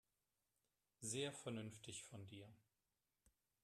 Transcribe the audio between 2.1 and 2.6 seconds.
dir.